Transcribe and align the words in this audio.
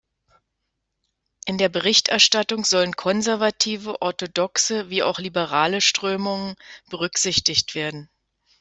In 1.45 1.59
der 1.59 1.69
Berichterstattung 1.69 2.65
sollen 2.65 2.95
„konservative, 2.95 4.01
orthodoxe 4.01 4.89
wie 4.89 5.03
auch 5.03 5.19
liberale 5.19 5.79
Strömungen“ 5.79 6.55
berücksichtigt 6.89 7.75
werden. 7.75 8.09